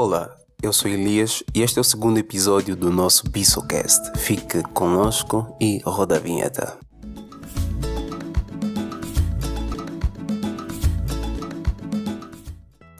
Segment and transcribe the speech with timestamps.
[0.00, 0.30] Olá,
[0.62, 4.16] eu sou Elias e este é o segundo episódio do nosso Bissocast.
[4.16, 6.78] Fique conosco e roda a vinheta.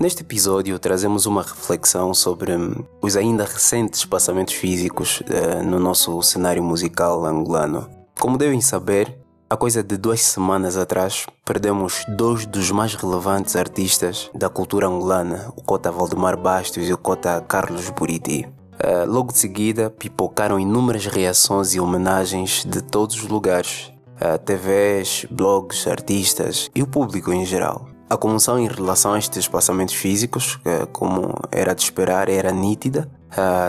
[0.00, 6.20] Neste episódio trazemos uma reflexão sobre hum, os ainda recentes passamentos físicos uh, no nosso
[6.20, 7.88] cenário musical angolano.
[8.18, 9.16] Como devem saber,
[9.50, 15.52] há coisa de duas semanas atrás perdemos dois dos mais relevantes artistas da cultura angolana,
[15.56, 18.46] o cota Valdemar Bastos e o cota Carlos Buriti.
[18.74, 25.26] Uh, logo de seguida, pipocaram inúmeras reações e homenagens de todos os lugares, uh, TVs,
[25.30, 27.88] blogs, artistas e o público em geral.
[28.08, 30.58] A comoção em relação a estes passamentos físicos,
[30.94, 33.06] como era de esperar, era nítida,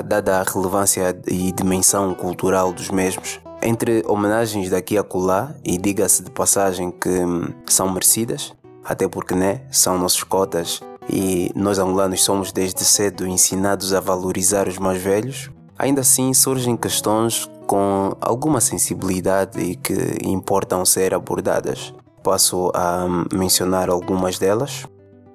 [0.06, 3.42] dada a relevância e dimensão cultural dos mesmos.
[3.62, 9.36] Entre homenagens daqui a colar, e diga-se de passagem que hum, são merecidas, até porque
[9.36, 15.02] né, são nossos cotas e nós angolanos somos desde cedo ensinados a valorizar os mais
[15.02, 21.94] velhos, ainda assim surgem questões com alguma sensibilidade e que importam ser abordadas.
[22.24, 24.86] Passo a mencionar algumas delas.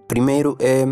[0.08, 0.84] Primeiro é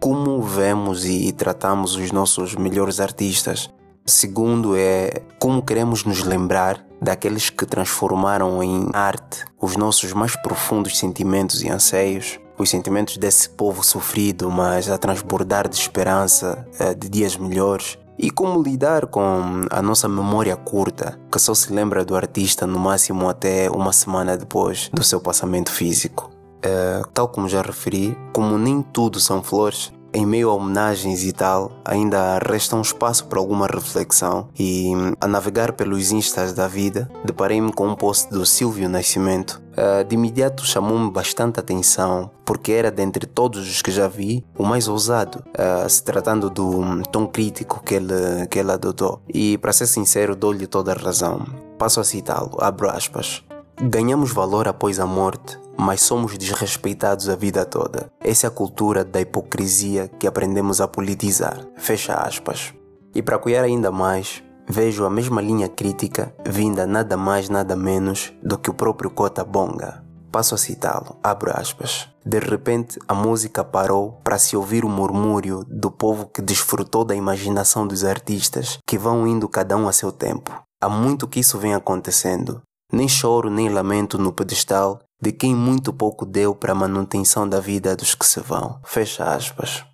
[0.00, 3.70] como vemos e tratamos os nossos melhores artistas.
[4.04, 10.98] Segundo é como queremos nos lembrar daqueles que transformaram em arte os nossos mais profundos
[10.98, 17.08] sentimentos e anseios, os sentimentos desse povo sofrido, mas a transbordar de esperança, eh, de
[17.08, 17.98] dias melhores.
[18.18, 22.78] E como lidar com a nossa memória curta, que só se lembra do artista no
[22.78, 26.30] máximo até uma semana depois do seu passamento físico.
[26.62, 31.32] É, tal como já referi, como nem tudo são flores, em meio a homenagens e
[31.32, 37.10] tal, ainda resta um espaço para alguma reflexão e a navegar pelos instas da vida,
[37.24, 39.62] deparei-me com um post do Silvio Nascimento.
[39.72, 44.64] Uh, de imediato chamou-me bastante atenção porque era dentre todos os que já vi o
[44.64, 49.22] mais ousado, uh, se tratando do tom crítico que ele, que ele adotou.
[49.32, 51.46] E para ser sincero, dou-lhe toda a razão.
[51.78, 53.42] Passo a citá-lo, abro aspas.
[53.80, 58.10] Ganhamos valor após a morte mas somos desrespeitados a vida toda.
[58.20, 61.66] Essa é a cultura da hipocrisia que aprendemos a politizar.
[61.76, 62.72] Fecha aspas.
[63.14, 68.32] E para apoiar ainda mais, vejo a mesma linha crítica vinda nada mais nada menos
[68.42, 70.02] do que o próprio Cota Bonga.
[70.30, 72.08] Passo a citá-lo, abro aspas.
[72.24, 77.14] De repente a música parou para se ouvir o murmúrio do povo que desfrutou da
[77.14, 80.50] imaginação dos artistas que vão indo cada um a seu tempo.
[80.80, 82.62] Há muito que isso vem acontecendo.
[82.90, 87.60] Nem choro nem lamento no pedestal de quem muito pouco deu para a manutenção da
[87.60, 88.80] vida dos que se vão.
[88.84, 89.84] Fecha aspas.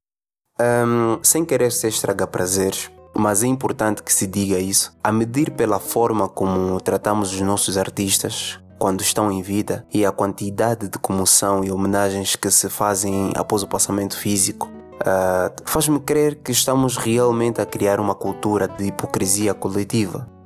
[0.58, 5.50] Um, sem querer ser estraga prazeres, mas é importante que se diga isso, a medir
[5.50, 10.98] pela forma como tratamos os nossos artistas quando estão em vida e a quantidade de
[10.98, 16.96] comoção e homenagens que se fazem após o passamento físico, uh, faz-me crer que estamos
[16.96, 20.37] realmente a criar uma cultura de hipocrisia coletiva.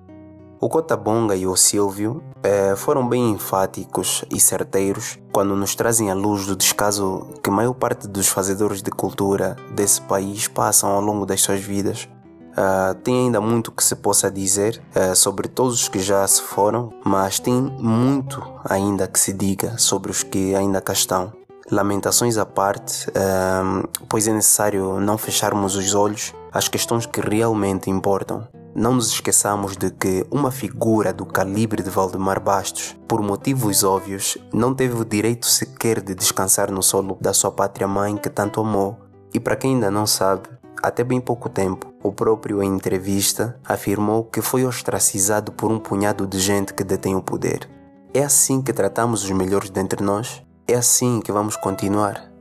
[0.62, 6.14] O Cotabonga e o Silvio eh, foram bem enfáticos e certeiros quando nos trazem à
[6.14, 11.26] luz do descaso que maior parte dos fazedores de cultura desse país passam ao longo
[11.26, 12.08] das suas vidas.
[12.52, 16.40] Uh, tem ainda muito que se possa dizer uh, sobre todos os que já se
[16.40, 21.32] foram, mas tem muito ainda que se diga sobre os que ainda cá estão.
[21.72, 27.90] Lamentações à parte, uh, pois é necessário não fecharmos os olhos às questões que realmente
[27.90, 28.46] importam.
[28.74, 34.38] Não nos esqueçamos de que uma figura do calibre de Valdemar Bastos, por motivos óbvios,
[34.50, 38.98] não teve o direito sequer de descansar no solo da sua pátria-mãe que tanto amou.
[39.34, 40.48] E para quem ainda não sabe,
[40.82, 46.26] até bem pouco tempo, o próprio em entrevista afirmou que foi ostracizado por um punhado
[46.26, 47.68] de gente que detém o poder.
[48.14, 50.42] É assim que tratamos os melhores dentre nós?
[50.66, 52.31] É assim que vamos continuar?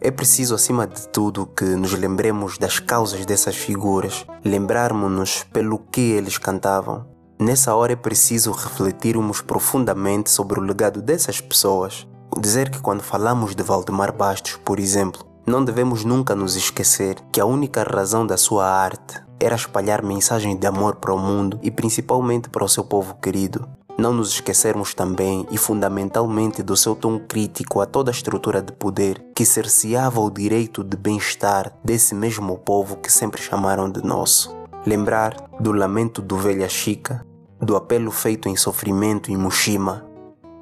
[0.00, 6.00] É preciso, acima de tudo, que nos lembremos das causas dessas figuras, lembrarmos-nos pelo que
[6.00, 7.06] eles cantavam.
[7.40, 12.06] Nessa hora é preciso refletirmos profundamente sobre o legado dessas pessoas.
[12.38, 17.40] Dizer que quando falamos de Valdemar Bastos, por exemplo, não devemos nunca nos esquecer que
[17.40, 21.70] a única razão da sua arte era espalhar mensagens de amor para o mundo e
[21.70, 23.68] principalmente para o seu povo querido.
[23.98, 28.70] Não nos esquecermos também e fundamentalmente do seu tom crítico a toda a estrutura de
[28.70, 34.54] poder que cerceava o direito de bem-estar desse mesmo povo que sempre chamaram de nosso.
[34.86, 37.24] Lembrar do lamento do velha Chica,
[37.58, 40.04] do apelo feito em sofrimento em Mushima.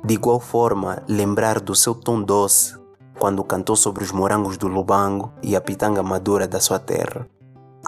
[0.04, 2.78] De igual forma, lembrar do seu tom doce
[3.18, 7.26] quando cantou sobre os morangos do Lubango e a pitanga madura da sua terra.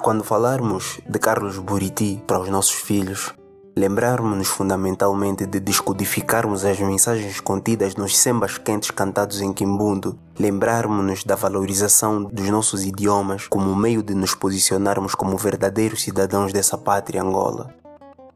[0.03, 3.33] Quando falarmos de Carlos Buriti para os nossos filhos,
[3.79, 11.37] lembrarmos-nos fundamentalmente de descodificarmos as mensagens contidas nos sembas quentes cantados em Quimbundo, lembrarmos-nos da
[11.37, 17.75] valorização dos nossos idiomas como meio de nos posicionarmos como verdadeiros cidadãos dessa pátria Angola.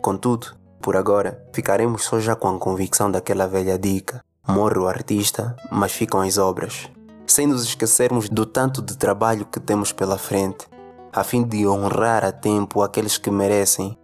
[0.03, 0.49] Contudo,
[0.83, 5.93] por agora, ficaremos só já com a convicção daquela velha dica: morre o artista, mas
[5.93, 6.91] ficam as obras.
[7.27, 10.67] Sem nos esquecermos do tanto de trabalho que temos pela frente,
[11.11, 13.97] a fim de honrar a tempo aqueles que merecem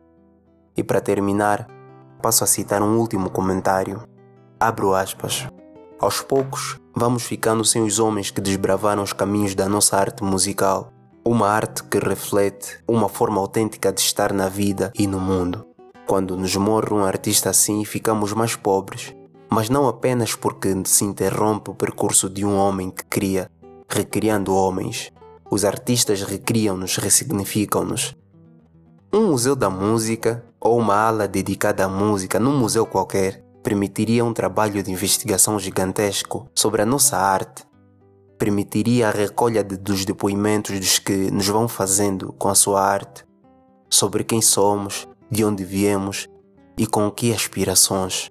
[0.77, 1.67] e para terminar,
[2.23, 4.03] passo a citar um último comentário.
[4.61, 5.47] Abro aspas.
[5.99, 10.93] Aos poucos, vamos ficando sem os homens que desbravaram os caminhos da nossa arte musical.
[11.25, 15.67] Uma arte que reflete uma forma autêntica de estar na vida e no mundo.
[16.07, 19.15] Quando nos morre um artista assim, ficamos mais pobres.
[19.51, 23.51] Mas não apenas porque se interrompe o percurso de um homem que cria,
[23.89, 25.11] recriando homens.
[25.51, 28.17] Os artistas recriam-nos, ressignificam-nos.
[29.13, 34.33] Um museu da música ou uma ala dedicada à música num museu qualquer permitiria um
[34.33, 37.65] trabalho de investigação gigantesco sobre a nossa arte.
[38.39, 43.25] Permitiria a recolha de, dos depoimentos dos que nos vão fazendo com a sua arte,
[43.89, 46.29] sobre quem somos, de onde viemos
[46.77, 48.31] e com que aspirações.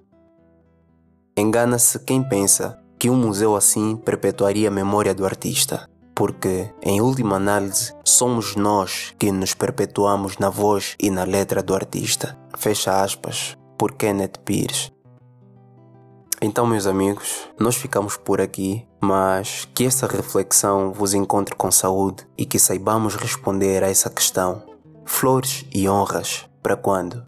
[1.38, 7.36] Engana-se quem pensa que um museu assim perpetuaria a memória do artista porque, em última
[7.36, 12.38] análise, somos nós que nos perpetuamos na voz e na letra do artista.
[12.58, 14.92] Fecha aspas, por Kenneth Pierce.
[16.42, 22.26] Então, meus amigos, nós ficamos por aqui, mas que essa reflexão vos encontre com saúde
[22.38, 24.64] e que saibamos responder a essa questão.
[25.06, 27.26] Flores e honras, para quando?